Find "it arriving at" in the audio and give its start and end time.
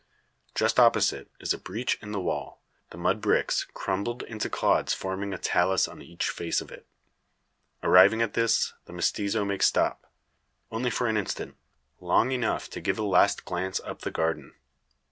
6.71-8.33